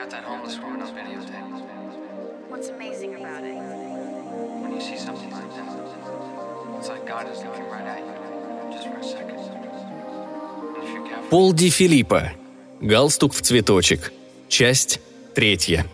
got 0.00 0.10
that 0.10 0.24
homeless 0.24 0.58
woman 0.58 0.80
on 0.80 0.88
videotape. 1.00 1.48
What's 2.48 2.68
amazing 2.70 3.12
about 3.20 3.44
it? 3.44 3.56
When 4.62 4.72
you 4.72 4.80
see 4.80 4.96
something 4.96 5.30
like 5.30 5.50
that, 5.56 5.68
it's 6.78 6.88
like 6.88 7.04
God 7.06 7.24
is 7.32 7.38
looking 7.44 7.68
right 7.74 7.86
at 7.94 8.00
you, 8.06 8.14
just 8.72 8.86
for 8.88 8.98
a 8.98 9.04
second. 9.04 9.38
Пол 11.28 11.52
Ди 11.52 11.68
Филиппо. 11.70 12.32
Галстук 12.80 13.34
в 13.34 13.42
цветочек. 13.42 14.12
Часть 14.48 15.00
третья. 15.34 15.86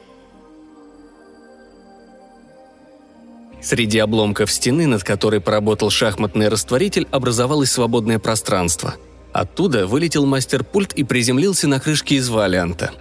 Среди 3.61 3.98
обломков 3.98 4.52
стены, 4.52 4.86
над 4.86 5.02
которой 5.02 5.41
поработал 5.41 5.91
шахматный 5.91 6.48
растворитель, 6.48 7.09
образовалось 7.11 7.73
свободное 7.73 8.20
пространство. 8.20 8.95
Оттуда 9.32 9.88
вылетел 9.88 10.25
мастер-пульт 10.25 10.93
и 10.93 11.02
приземлился 11.02 11.66
на 11.66 11.80
крышке 11.80 12.14
из 12.14 12.29
валианта. 12.29 12.93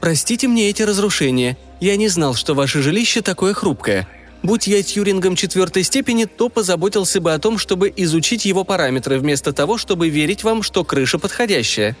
«Простите 0.00 0.48
мне 0.48 0.70
эти 0.70 0.82
разрушения. 0.82 1.56
Я 1.80 1.96
не 1.96 2.08
знал, 2.08 2.34
что 2.34 2.54
ваше 2.54 2.82
жилище 2.82 3.20
такое 3.20 3.54
хрупкое. 3.54 4.06
Будь 4.42 4.66
я 4.66 4.82
тьюрингом 4.82 5.34
четвертой 5.34 5.82
степени, 5.82 6.24
то 6.24 6.48
позаботился 6.48 7.20
бы 7.20 7.32
о 7.32 7.38
том, 7.38 7.58
чтобы 7.58 7.92
изучить 7.96 8.44
его 8.44 8.64
параметры, 8.64 9.18
вместо 9.18 9.52
того, 9.52 9.78
чтобы 9.78 10.08
верить 10.08 10.44
вам, 10.44 10.62
что 10.62 10.84
крыша 10.84 11.18
подходящая». 11.18 11.96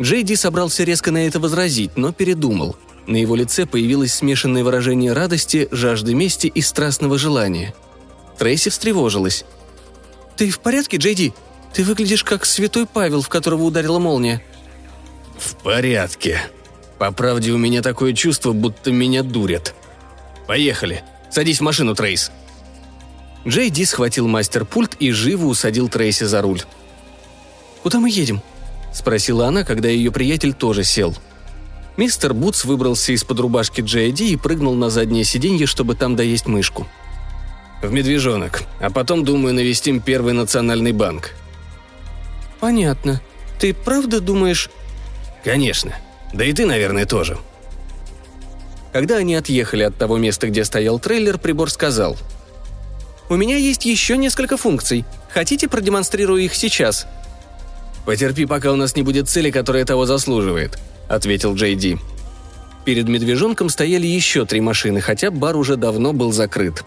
Джей 0.00 0.22
Ди 0.22 0.34
собрался 0.34 0.82
резко 0.82 1.12
на 1.12 1.26
это 1.26 1.38
возразить, 1.38 1.96
но 1.96 2.12
передумал. 2.12 2.76
На 3.06 3.16
его 3.16 3.36
лице 3.36 3.66
появилось 3.66 4.14
смешанное 4.14 4.64
выражение 4.64 5.12
радости, 5.12 5.68
жажды 5.70 6.14
мести 6.14 6.46
и 6.46 6.60
страстного 6.62 7.18
желания. 7.18 7.74
Трейси 8.38 8.70
встревожилась. 8.70 9.44
«Ты 10.36 10.50
в 10.50 10.58
порядке, 10.58 10.96
Джей 10.96 11.14
Ди? 11.14 11.32
Ты 11.72 11.84
выглядишь 11.84 12.24
как 12.24 12.44
святой 12.44 12.86
Павел, 12.86 13.20
в 13.20 13.28
которого 13.28 13.64
ударила 13.64 13.98
молния». 13.98 14.42
«В 15.38 15.56
порядке. 15.56 16.40
По 16.98 17.10
правде, 17.12 17.52
у 17.52 17.58
меня 17.58 17.82
такое 17.82 18.12
чувство, 18.12 18.52
будто 18.52 18.92
меня 18.92 19.22
дурят. 19.22 19.74
Поехали. 20.46 21.02
Садись 21.30 21.58
в 21.58 21.62
машину, 21.62 21.94
Трейс». 21.94 22.30
Джей 23.46 23.68
Ди 23.70 23.84
схватил 23.84 24.26
мастер-пульт 24.26 24.96
и 25.00 25.10
живо 25.10 25.46
усадил 25.46 25.88
Трейси 25.88 26.24
за 26.24 26.40
руль. 26.40 26.62
«Куда 27.82 28.00
мы 28.00 28.08
едем?»– 28.08 28.40
спросила 28.94 29.46
она, 29.46 29.64
когда 29.64 29.88
ее 29.88 30.10
приятель 30.10 30.54
тоже 30.54 30.84
сел. 30.84 31.14
Мистер 31.96 32.32
Бутс 32.32 32.64
выбрался 32.64 33.12
из-под 33.12 33.40
рубашки 33.40 33.80
Джей 33.82 34.10
Ди 34.12 34.32
и 34.32 34.36
прыгнул 34.36 34.74
на 34.74 34.88
заднее 34.88 35.24
сиденье, 35.24 35.66
чтобы 35.66 35.94
там 35.94 36.16
доесть 36.16 36.46
мышку. 36.46 36.86
«В 37.82 37.92
медвежонок, 37.92 38.62
а 38.80 38.88
потом, 38.90 39.24
думаю, 39.24 39.54
навестим 39.54 40.00
Первый 40.00 40.32
национальный 40.32 40.92
банк». 40.92 41.32
Понятно. 42.60 43.20
Ты 43.60 43.74
правда 43.74 44.20
думаешь... 44.20 44.70
«Конечно. 45.44 45.94
Да 46.34 46.44
и 46.44 46.52
ты, 46.52 46.66
наверное, 46.66 47.06
тоже». 47.06 47.38
Когда 48.92 49.16
они 49.16 49.34
отъехали 49.34 49.82
от 49.82 49.96
того 49.96 50.18
места, 50.18 50.46
где 50.46 50.64
стоял 50.64 51.00
трейлер, 51.00 51.38
прибор 51.38 51.70
сказал. 51.70 52.16
У 53.28 53.36
меня 53.36 53.56
есть 53.56 53.86
еще 53.86 54.16
несколько 54.16 54.56
функций. 54.56 55.04
Хотите, 55.32 55.66
продемонстрирую 55.66 56.42
их 56.42 56.54
сейчас? 56.54 57.06
«Потерпи, 58.04 58.44
пока 58.44 58.70
у 58.70 58.76
нас 58.76 58.96
не 58.96 59.02
будет 59.02 59.28
цели, 59.28 59.50
которая 59.50 59.86
того 59.86 60.04
заслуживает»,— 60.04 60.78
ответил 61.08 61.54
Джей 61.54 61.74
Ди. 61.74 61.96
Перед 62.84 63.08
медвежонком 63.08 63.70
стояли 63.70 64.06
еще 64.06 64.44
три 64.44 64.60
машины, 64.60 65.00
хотя 65.00 65.30
бар 65.30 65.56
уже 65.56 65.76
давно 65.76 66.12
был 66.12 66.30
закрыт. 66.30 66.84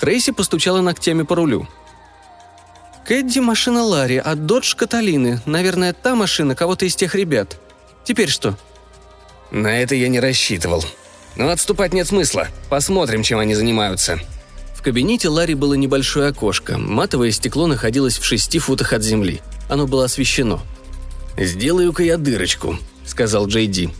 Трейси 0.00 0.32
постучала 0.32 0.80
ногтями 0.80 1.22
по 1.22 1.36
рулю. 1.36 1.68
Кэдди– 3.06 3.38
машина 3.40 3.82
Ларри, 3.82 4.16
а 4.16 4.34
Додж– 4.34 4.74
Каталины. 4.76 5.40
Наверное, 5.44 5.92
та 5.92 6.14
машина 6.14 6.54
кого-то 6.54 6.86
из 6.86 6.96
тех 6.96 7.14
ребят. 7.14 7.58
Теперь 8.04 8.28
что? 8.28 8.56
На 9.50 9.80
это 9.80 9.94
я 9.94 10.08
не 10.08 10.20
рассчитывал. 10.20 10.84
Но 11.36 11.50
отступать 11.50 11.92
нет 11.92 12.06
смысла. 12.06 12.48
Посмотрим, 12.68 13.22
чем 13.22 13.38
они 13.38 13.54
занимаются. 13.54 14.18
В 14.74 14.82
кабинете 14.82 15.28
Ларри 15.28 15.54
было 15.54 15.74
небольшое 15.74 16.28
окошко. 16.28 16.78
Матовое 16.78 17.30
стекло 17.30 17.66
находилось 17.66 18.18
в 18.18 18.24
шести 18.24 18.58
футах 18.58 18.92
от 18.92 19.02
земли. 19.02 19.40
Оно 19.68 19.86
было 19.86 20.04
освещено. 20.04 20.60
«Сделаю-ка 21.38 22.02
я 22.02 22.18
дырочку»,— 22.18 22.78
сказал 23.06 23.46
Джей 23.46 23.66
Ди. 23.66 23.90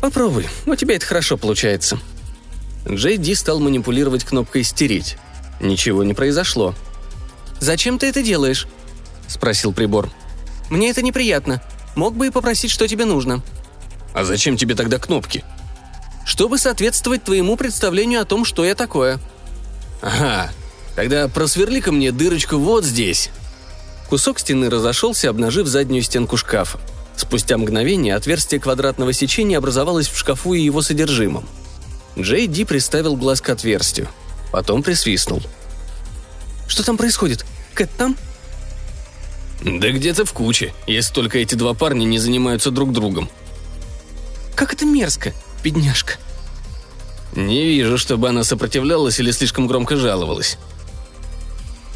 Попробуй, 0.00 0.46
у 0.66 0.74
тебя 0.74 0.96
это 0.96 1.06
хорошо 1.06 1.36
получается. 1.36 1.98
Джей 2.88 3.16
Ди 3.16 3.34
стал 3.34 3.58
манипулировать 3.58 4.24
кнопкой 4.24 4.62
«Стереть». 4.62 5.16
Ничего 5.60 6.04
не 6.04 6.14
произошло. 6.14 6.74
«Зачем 7.58 7.98
ты 7.98 8.06
это 8.06 8.22
делаешь?»– 8.22 8.68
спросил 9.26 9.72
прибор. 9.72 10.10
«Мне 10.68 10.90
это 10.90 11.02
неприятно. 11.02 11.62
Мог 11.96 12.14
бы 12.14 12.28
и 12.28 12.30
попросить, 12.30 12.70
что 12.70 12.86
тебе 12.86 13.04
нужно». 13.04 13.42
«А 14.14 14.24
зачем 14.24 14.56
тебе 14.56 14.76
тогда 14.76 14.98
кнопки?» 14.98 15.44
«Чтобы 16.24 16.58
соответствовать 16.58 17.24
твоему 17.24 17.56
представлению 17.56 18.20
о 18.20 18.24
том, 18.24 18.44
что 18.44 18.64
я 18.64 18.74
такое». 18.74 19.18
«Ага, 20.02 20.50
тогда 20.94 21.26
просверли-ка 21.28 21.90
мне 21.90 22.12
дырочку 22.12 22.58
вот 22.58 22.84
здесь». 22.84 23.30
Кусок 24.08 24.38
стены 24.38 24.70
разошелся, 24.70 25.30
обнажив 25.30 25.66
заднюю 25.66 26.02
стенку 26.02 26.36
шкафа. 26.36 26.78
Спустя 27.16 27.56
мгновение 27.58 28.14
отверстие 28.14 28.60
квадратного 28.60 29.12
сечения 29.12 29.58
образовалось 29.58 30.08
в 30.08 30.16
шкафу 30.16 30.54
и 30.54 30.60
его 30.60 30.82
содержимом. 30.82 31.48
Джей 32.18 32.46
Ди 32.46 32.64
приставил 32.64 33.16
глаз 33.16 33.40
к 33.40 33.48
отверстию. 33.48 34.08
Потом 34.52 34.82
присвистнул. 34.82 35.42
«Что 36.68 36.84
там 36.84 36.96
происходит? 36.96 37.44
Кэт 37.74 37.90
там?» 37.96 38.16
«Да 39.62 39.90
где-то 39.90 40.24
в 40.24 40.32
куче, 40.32 40.74
если 40.86 41.12
только 41.14 41.38
эти 41.38 41.54
два 41.54 41.74
парня 41.74 42.04
не 42.04 42.18
занимаются 42.18 42.70
друг 42.70 42.92
другом». 42.92 43.30
«Как 44.54 44.72
это 44.72 44.84
мерзко, 44.84 45.32
бедняжка!» 45.64 46.14
«Не 47.34 47.64
вижу, 47.66 47.98
чтобы 47.98 48.28
она 48.28 48.44
сопротивлялась 48.44 49.18
или 49.18 49.30
слишком 49.30 49.66
громко 49.66 49.96
жаловалась». 49.96 50.58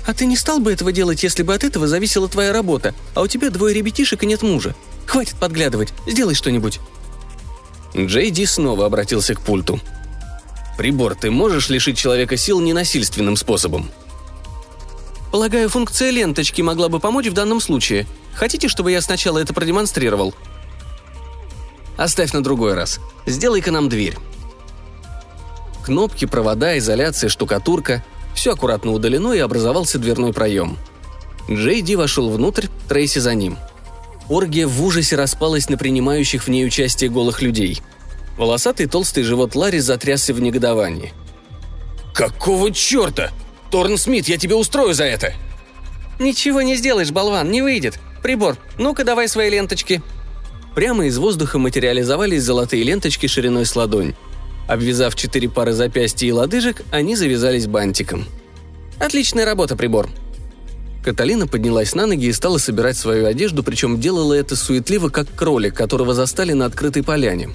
«А 0.06 0.14
ты 0.14 0.26
не 0.26 0.36
стал 0.36 0.58
бы 0.58 0.72
этого 0.72 0.92
делать, 0.92 1.22
если 1.22 1.42
бы 1.42 1.54
от 1.54 1.64
этого 1.64 1.86
зависела 1.86 2.28
твоя 2.28 2.52
работа, 2.52 2.94
а 3.14 3.22
у 3.22 3.26
тебя 3.26 3.50
двое 3.50 3.74
ребятишек 3.74 4.22
и 4.22 4.26
нет 4.26 4.42
мужа? 4.42 4.74
Хватит 5.06 5.36
подглядывать, 5.36 5.92
сделай 6.06 6.34
что-нибудь». 6.34 6.80
Джей 7.96 8.30
Ди 8.30 8.46
снова 8.46 8.86
обратился 8.86 9.34
к 9.34 9.40
пульту. 9.40 9.80
«Прибор, 10.78 11.14
ты 11.14 11.30
можешь 11.30 11.68
лишить 11.68 11.98
человека 11.98 12.36
сил 12.36 12.60
ненасильственным 12.60 13.36
способом?» 13.36 13.90
«Полагаю, 15.30 15.68
функция 15.68 16.10
ленточки 16.10 16.62
могла 16.62 16.88
бы 16.88 17.00
помочь 17.00 17.26
в 17.26 17.32
данном 17.32 17.60
случае. 17.60 18.06
Хотите, 18.34 18.68
чтобы 18.68 18.90
я 18.90 19.00
сначала 19.00 19.38
это 19.38 19.54
продемонстрировал?» 19.54 20.34
«Оставь 21.96 22.32
на 22.32 22.42
другой 22.42 22.74
раз. 22.74 23.00
Сделай-ка 23.26 23.70
нам 23.70 23.88
дверь». 23.88 24.16
Кнопки, 25.84 26.24
провода, 26.24 26.76
изоляция, 26.78 27.28
штукатурка– 27.28 28.04
все 28.34 28.52
аккуратно 28.52 28.92
удалено 28.92 29.32
и 29.32 29.38
образовался 29.38 29.98
дверной 29.98 30.32
проем. 30.32 30.78
Джей 31.50 31.82
Ди 31.82 31.96
вошел 31.96 32.30
внутрь, 32.30 32.68
Трейси 32.88 33.18
за 33.18 33.34
ним. 33.34 33.58
Оргия 34.28 34.66
в 34.66 34.82
ужасе 34.84 35.16
распалась 35.16 35.68
на 35.68 35.76
принимающих 35.76 36.44
в 36.44 36.48
ней 36.48 36.64
участие 36.64 37.10
голых 37.10 37.42
людей. 37.42 37.82
Волосатый 38.38 38.86
толстый 38.86 39.24
живот 39.24 39.54
Ларри 39.54 39.80
затрясся 39.80 40.32
в 40.32 40.40
негодовании. 40.40 41.12
«Какого 42.14 42.72
черта? 42.72 43.30
Торн 43.70 43.96
Смит, 43.96 44.28
я 44.28 44.36
тебе 44.36 44.54
устрою 44.54 44.94
за 44.94 45.04
это!» 45.04 45.32
«Ничего 46.18 46.60
не 46.62 46.76
сделаешь, 46.76 47.10
болван, 47.10 47.50
не 47.50 47.62
выйдет. 47.62 47.98
Прибор, 48.22 48.56
ну-ка 48.78 49.04
давай 49.04 49.28
свои 49.28 49.50
ленточки». 49.50 50.02
Прямо 50.74 51.06
из 51.06 51.18
воздуха 51.18 51.58
материализовались 51.58 52.42
золотые 52.42 52.84
ленточки 52.84 53.26
шириной 53.26 53.66
с 53.66 53.74
ладонь. 53.74 54.14
Обвязав 54.68 55.16
четыре 55.16 55.48
пары 55.48 55.72
запястья 55.72 56.28
и 56.28 56.32
лодыжек, 56.32 56.82
они 56.92 57.16
завязались 57.16 57.66
бантиком. 57.66 58.26
«Отличная 58.98 59.44
работа, 59.44 59.76
прибор!» 59.76 60.08
Каталина 61.02 61.46
поднялась 61.46 61.94
на 61.94 62.06
ноги 62.06 62.26
и 62.26 62.32
стала 62.32 62.58
собирать 62.58 62.96
свою 62.96 63.26
одежду, 63.26 63.62
причем 63.62 63.98
делала 63.98 64.34
это 64.34 64.54
суетливо, 64.54 65.08
как 65.08 65.34
кролик, 65.34 65.74
которого 65.74 66.14
застали 66.14 66.52
на 66.52 66.66
открытой 66.66 67.02
поляне. 67.02 67.50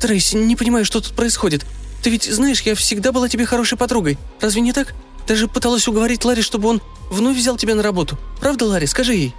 «Трейси, 0.00 0.36
не 0.36 0.56
понимаю, 0.56 0.84
что 0.86 1.00
тут 1.00 1.12
происходит. 1.12 1.66
Ты 2.02 2.08
ведь 2.08 2.24
знаешь, 2.24 2.62
я 2.62 2.74
всегда 2.74 3.12
была 3.12 3.28
тебе 3.28 3.44
хорошей 3.44 3.76
подругой. 3.76 4.16
Разве 4.40 4.62
не 4.62 4.72
так? 4.72 4.94
Даже 5.26 5.48
пыталась 5.48 5.86
уговорить 5.88 6.24
Ларри, 6.24 6.42
чтобы 6.42 6.68
он 6.68 6.82
вновь 7.10 7.36
взял 7.36 7.56
тебя 7.56 7.74
на 7.74 7.82
работу. 7.82 8.18
Правда, 8.40 8.66
Ларри? 8.66 8.86
Скажи 8.86 9.14
ей». 9.14 9.34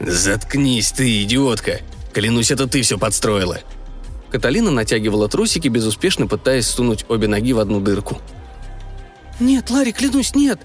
«Заткнись 0.00 0.92
ты, 0.92 1.22
идиотка! 1.22 1.80
Клянусь, 2.12 2.50
это 2.50 2.66
ты 2.66 2.82
все 2.82 2.98
подстроила!» 2.98 3.60
Каталина 4.30 4.70
натягивала 4.70 5.28
трусики, 5.28 5.68
безуспешно 5.68 6.26
пытаясь 6.26 6.66
сунуть 6.66 7.04
обе 7.08 7.28
ноги 7.28 7.52
в 7.52 7.58
одну 7.58 7.80
дырку. 7.80 8.18
«Нет, 9.40 9.70
Ларри, 9.70 9.92
клянусь, 9.92 10.34
нет!» 10.34 10.60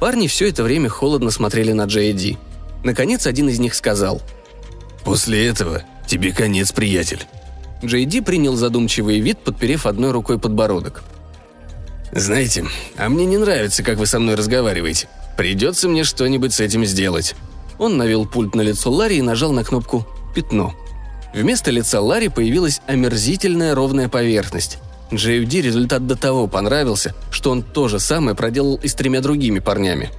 Парни 0.00 0.26
все 0.26 0.48
это 0.48 0.62
время 0.62 0.88
холодно 0.88 1.30
смотрели 1.30 1.72
на 1.72 1.84
Джей 1.84 2.12
Ди. 2.12 2.36
Наконец, 2.84 3.26
один 3.26 3.48
из 3.48 3.58
них 3.58 3.74
сказал. 3.74 4.22
«После 5.04 5.46
этого 5.46 5.82
тебе 6.06 6.32
конец, 6.32 6.72
приятель». 6.72 7.24
Джей 7.84 8.04
Ди 8.04 8.20
принял 8.20 8.56
задумчивый 8.56 9.20
вид, 9.20 9.38
подперев 9.38 9.86
одной 9.86 10.10
рукой 10.10 10.38
подбородок. 10.38 11.02
«Знаете, 12.16 12.64
а 12.96 13.10
мне 13.10 13.26
не 13.26 13.36
нравится, 13.36 13.82
как 13.82 13.98
вы 13.98 14.06
со 14.06 14.18
мной 14.18 14.36
разговариваете. 14.36 15.06
Придется 15.36 15.86
мне 15.86 16.02
что-нибудь 16.02 16.54
с 16.54 16.60
этим 16.60 16.84
сделать». 16.86 17.34
Он 17.78 17.98
навел 17.98 18.24
пульт 18.24 18.54
на 18.54 18.62
лицо 18.62 18.90
Ларри 18.90 19.18
и 19.18 19.22
нажал 19.22 19.52
на 19.52 19.62
кнопку 19.62 20.06
«Пятно». 20.34 20.74
Вместо 21.34 21.70
лица 21.70 22.00
Ларри 22.00 22.28
появилась 22.28 22.80
омерзительная 22.86 23.74
ровная 23.74 24.08
поверхность. 24.08 24.78
Ди 25.10 25.60
результат 25.60 26.06
до 26.06 26.16
того 26.16 26.46
понравился, 26.46 27.14
что 27.30 27.50
он 27.50 27.62
то 27.62 27.86
же 27.86 28.00
самое 28.00 28.34
проделал 28.34 28.76
и 28.76 28.88
с 28.88 28.94
тремя 28.94 29.20
другими 29.20 29.58
парнями. 29.58 30.10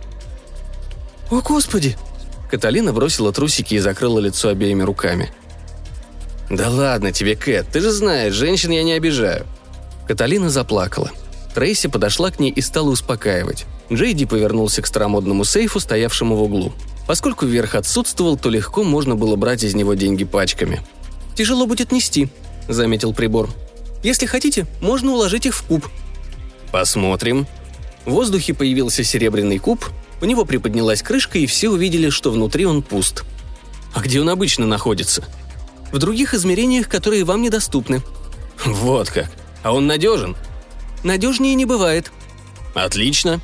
«О, 1.31 1.41
Господи!» 1.41 1.97
Каталина 2.51 2.93
бросила 2.93 3.33
трусики 3.33 3.73
и 3.73 3.79
закрыла 3.79 4.19
лицо 4.19 4.49
обеими 4.49 4.83
руками. 4.83 5.31
«Да 6.51 6.69
ладно 6.69 7.11
тебе, 7.11 7.35
Кэт, 7.35 7.67
ты 7.73 7.81
же 7.81 7.91
знаешь, 7.91 8.35
женщин 8.35 8.69
я 8.69 8.83
не 8.83 8.93
обижаю». 8.93 9.47
Каталина 10.07 10.51
заплакала. 10.51 11.11
Трейси 11.57 11.87
подошла 11.87 12.29
к 12.29 12.39
ней 12.39 12.51
и 12.51 12.61
стала 12.61 12.89
успокаивать. 12.91 13.65
Джейди 13.91 14.25
повернулся 14.25 14.83
к 14.83 14.85
старомодному 14.85 15.43
сейфу, 15.43 15.79
стоявшему 15.79 16.35
в 16.35 16.43
углу. 16.43 16.71
Поскольку 17.07 17.47
верх 17.47 17.73
отсутствовал, 17.73 18.37
то 18.37 18.51
легко 18.51 18.83
можно 18.83 19.15
было 19.15 19.35
брать 19.37 19.63
из 19.63 19.73
него 19.73 19.95
деньги 19.95 20.23
пачками. 20.23 20.83
«Тяжело 21.33 21.65
будет 21.65 21.91
нести»,— 21.91 22.29
заметил 22.67 23.11
прибор. 23.11 23.49
«Если 24.03 24.27
хотите, 24.27 24.67
можно 24.81 25.13
уложить 25.13 25.47
их 25.47 25.55
в 25.55 25.63
куб». 25.63 25.87
«Посмотрим». 26.71 27.47
В 28.05 28.11
воздухе 28.11 28.53
появился 28.53 29.03
серебряный 29.03 29.57
куб, 29.57 29.83
у 30.21 30.25
него 30.25 30.45
приподнялась 30.45 31.01
крышка, 31.01 31.39
и 31.39 31.47
все 31.47 31.71
увидели, 31.71 32.11
что 32.11 32.29
внутри 32.29 32.67
он 32.67 32.83
пуст. 32.83 33.23
«А 33.95 34.01
где 34.01 34.21
он 34.21 34.29
обычно 34.29 34.67
находится?» 34.67 35.23
«В 35.91 35.97
других 35.97 36.35
измерениях, 36.35 36.87
которые 36.87 37.23
вам 37.23 37.41
недоступны». 37.41 38.03
«Вот 38.63 39.09
как. 39.09 39.31
А 39.63 39.73
он 39.73 39.87
надежен?» 39.87 40.35
«Надежнее 41.03 41.55
не 41.55 41.65
бывает». 41.65 42.11
«Отлично». 42.73 43.39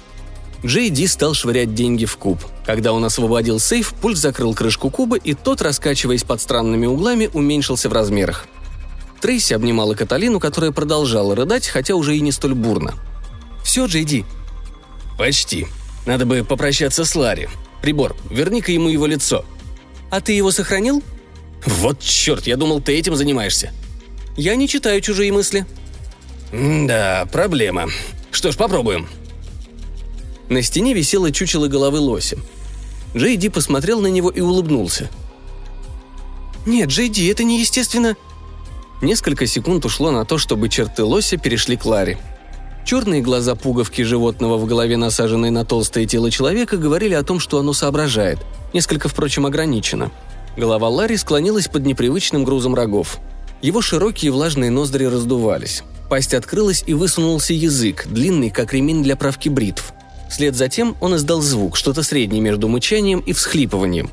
Джей 0.66 0.90
Ди 0.90 1.08
стал 1.08 1.34
швырять 1.34 1.74
деньги 1.74 2.06
в 2.06 2.16
куб. 2.18 2.40
Когда 2.66 2.94
он 2.94 3.04
освободил 3.04 3.60
сейф, 3.60 3.94
пульт 3.94 4.18
закрыл 4.18 4.54
крышку 4.54 4.90
куба, 4.90 5.18
и 5.18 5.34
тот, 5.34 5.62
раскачиваясь 5.62 6.24
под 6.24 6.42
странными 6.42 6.86
углами, 6.86 7.30
уменьшился 7.34 7.90
в 7.90 7.94
размерах. 7.94 8.48
Трейси 9.20 9.54
обнимала 9.54 9.94
Каталину, 9.94 10.40
которая 10.40 10.72
продолжала 10.72 11.36
рыдать, 11.36 11.68
хотя 11.68 11.96
уже 11.96 12.16
и 12.16 12.22
не 12.22 12.32
столь 12.32 12.54
бурно. 12.54 12.94
«Все, 13.64 13.86
Джей 13.88 14.06
Ди». 14.06 14.26
«Почти», 15.18 15.68
надо 16.06 16.26
бы 16.26 16.44
попрощаться 16.44 17.06
с 17.06 17.16
Ларри. 17.16 17.48
Прибор, 17.82 18.16
верни-ка 18.30 18.72
ему 18.72 18.90
его 18.90 19.06
лицо». 19.06 19.46
«А 20.10 20.22
ты 20.22 20.34
его 20.34 20.52
сохранил?» 20.52 21.02
«Вот 21.66 22.00
черт, 22.00 22.46
я 22.46 22.58
думал, 22.58 22.82
ты 22.82 22.98
этим 22.98 23.16
занимаешься». 23.16 23.72
«Я 24.38 24.56
не 24.56 24.68
читаю 24.68 25.02
чужие 25.02 25.32
мысли». 25.32 25.66
«Да, 26.54 27.28
проблема. 27.32 27.88
Что 28.30 28.52
ж, 28.52 28.58
попробуем». 28.58 29.08
На 30.50 30.62
стене 30.62 30.94
висело 30.94 31.32
чучело 31.32 31.68
головы 31.68 32.00
лося. 32.00 32.38
Джей 33.16 33.38
Ди 33.38 33.50
посмотрел 33.50 34.02
на 34.02 34.08
него 34.08 34.30
и 34.30 34.40
улыбнулся. 34.40 35.10
«Нет, 36.68 36.90
Джей 36.90 37.10
Ди, 37.10 37.26
это 37.26 37.44
неестественно...» 37.44 38.16
Несколько 39.02 39.48
секунд 39.48 39.84
ушло 39.84 40.12
на 40.12 40.26
то, 40.26 40.38
чтобы 40.38 40.70
черты 40.70 41.04
лося 41.04 41.38
перешли 41.38 41.76
к 41.76 41.86
Ларе. 41.86 42.20
Черные 42.86 43.22
глаза 43.22 43.56
пуговки 43.56 44.04
животного 44.04 44.58
в 44.58 44.66
голове, 44.68 44.96
насаженной 44.96 45.50
на 45.50 45.66
толстое 45.66 46.06
тело 46.06 46.30
человека, 46.30 46.78
говорили 46.78 47.16
о 47.16 47.24
том, 47.24 47.40
что 47.40 47.58
оно 47.58 47.74
соображает. 47.74 48.38
Несколько, 48.74 49.10
впрочем, 49.10 49.48
ограничено. 49.48 50.12
Голова 50.56 50.88
Ларри 50.88 51.18
склонилась 51.18 51.68
под 51.68 51.86
непривычным 51.86 52.44
грузом 52.44 52.76
рогов. 52.76 53.18
Его 53.64 53.82
широкие 53.82 54.32
влажные 54.32 54.70
ноздри 54.70 55.06
раздувались. 55.06 55.84
Пасть 56.14 56.36
открылась 56.36 56.84
и 56.86 56.94
высунулся 56.94 57.56
язык, 57.56 58.06
длинный, 58.06 58.52
как 58.52 58.72
ремень 58.72 59.02
для 59.02 59.16
правки 59.16 59.50
бритв. 59.50 59.94
Вслед 60.30 60.56
за 60.56 60.70
тем 60.70 60.96
он 61.02 61.16
издал 61.16 61.42
звук, 61.42 61.76
что-то 61.76 62.04
среднее 62.04 62.40
между 62.40 62.68
мычанием 62.68 63.20
и 63.20 63.34
всхлипыванием. 63.34 64.12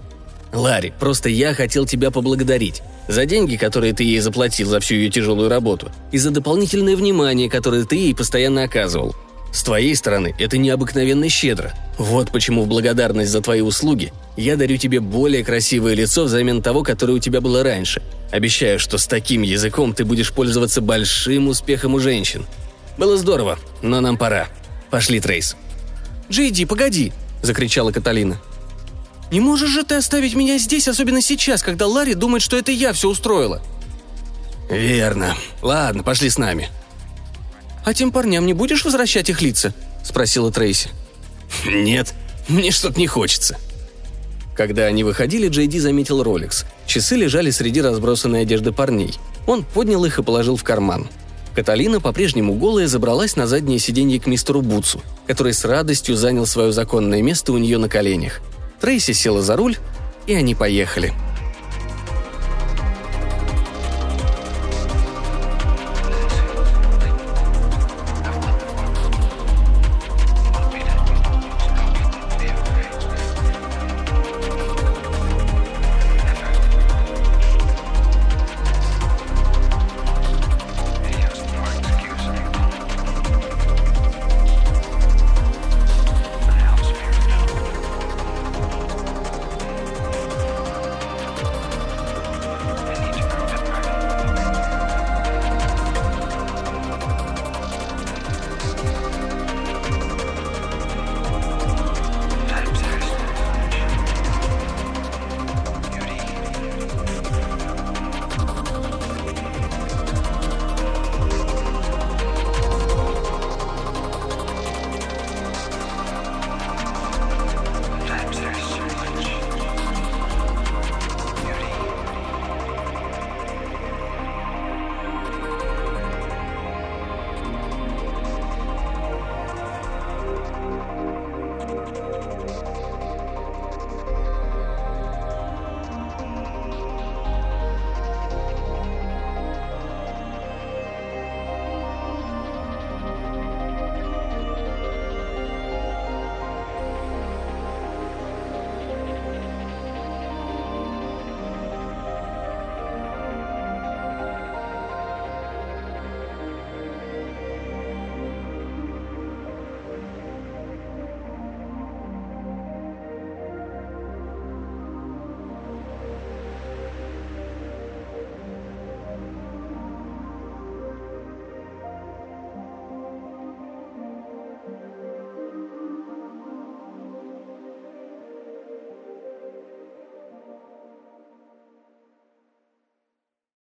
«Ларри, 0.50 0.94
просто 0.99 1.29
я 1.29 1.52
хотел 1.52 1.85
тебя 1.85 2.11
поблагодарить. 2.11 2.81
За 3.06 3.26
деньги, 3.26 3.56
которые 3.56 3.93
ты 3.93 4.05
ей 4.05 4.20
заплатил 4.20 4.70
за 4.70 4.81
всю 4.81 4.94
ее 4.94 5.11
тяжелую 5.11 5.50
работу, 5.50 5.93
и 6.11 6.17
за 6.17 6.31
дополнительное 6.31 6.97
внимание, 6.97 7.50
которое 7.50 7.85
ты 7.85 7.97
ей 7.97 8.14
постоянно 8.14 8.62
оказывал. 8.62 9.14
С 9.52 9.62
твоей 9.62 9.94
стороны 9.94 10.35
это 10.38 10.56
необыкновенно 10.56 11.29
щедро. 11.29 11.75
Вот 12.00 12.32
почему 12.32 12.62
в 12.62 12.67
благодарность 12.67 13.31
за 13.31 13.43
твои 13.43 13.61
услуги 13.61 14.11
я 14.35 14.56
дарю 14.56 14.79
тебе 14.79 15.00
более 15.00 15.44
красивое 15.44 15.93
лицо 15.93 16.25
взамен 16.25 16.62
того, 16.62 16.82
которое 16.82 17.12
у 17.12 17.19
тебя 17.19 17.43
было 17.43 17.62
раньше. 17.62 18.00
Обещаю, 18.32 18.79
что 18.79 18.97
с 18.97 19.06
таким 19.06 19.43
языком 19.43 19.93
ты 19.93 20.06
будешь 20.06 20.32
пользоваться 20.32 20.81
большим 20.81 21.49
успехом 21.49 21.93
у 21.93 22.00
женщин. 22.00 22.47
Было 22.97 23.19
здорово, 23.19 23.58
но 23.82 24.00
нам 24.00 24.17
пора. 24.17 24.49
Пошли, 24.88 25.20
Трейс». 25.20 25.56
«Джейди, 26.31 26.64
погоди!»– 26.64 27.12
закричала 27.43 27.93
Каталина. 27.93 28.41
Не 29.31 29.41
можешь 29.41 29.69
же 29.69 29.85
ты 29.85 29.97
оставить 29.97 30.35
меня 30.35 30.56
здесь, 30.56 30.88
особенно 30.88 31.20
сейчас, 31.20 31.62
когда 31.62 31.87
Ларри 31.87 32.14
думает, 32.14 32.43
что 32.43 32.56
это 32.56 32.73
я 32.73 32.94
все 32.94 33.11
устроила?» 33.11 33.61
«Верно. 34.70 35.37
Ладно, 35.61 36.02
пошли 36.02 36.31
с 36.31 36.38
нами». 36.38 36.70
«А 37.85 37.93
тем 37.93 38.11
парням 38.11 38.47
не 38.47 38.55
будешь 38.55 38.87
возвращать 38.87 39.29
их 39.29 39.43
лица?»– 39.43 39.75
спросила 40.02 40.50
Трейси. 40.50 40.88
«Нет, 41.67 42.14
мне 42.49 42.70
что-то 42.70 42.99
не 42.99 43.06
хочется». 43.06 43.56
Когда 44.56 44.85
они 44.85 45.05
выходили, 45.05 45.49
Джейди 45.49 45.79
заметил 45.79 46.23
Ролекс. 46.23 46.67
Часы 46.87 47.17
лежали 47.17 47.50
среди 47.50 47.81
разбросанной 47.81 48.43
одежды 48.43 48.73
парней. 48.73 49.14
Он 49.47 49.64
поднял 49.64 50.05
их 50.05 50.19
и 50.19 50.23
положил 50.23 50.56
в 50.56 50.64
карман. 50.64 51.08
Каталина, 51.55 52.00
по-прежнему 52.00 52.55
голая, 52.55 52.87
забралась 52.87 53.37
на 53.37 53.47
заднее 53.47 53.79
сиденье 53.79 54.20
к 54.20 54.26
мистеру 54.26 54.61
Бутсу, 54.61 55.02
который 55.26 55.55
с 55.55 55.64
радостью 55.64 56.14
занял 56.14 56.47
свое 56.47 56.73
законное 56.73 57.23
место 57.23 57.52
у 57.52 57.58
нее 57.58 57.79
на 57.79 57.88
коленях. 57.88 58.41
Трейси 58.81 59.12
села 59.12 59.43
за 59.43 59.56
руль, 59.56 59.76
и 60.26 60.35
они 60.35 60.55
поехали– 60.55 61.12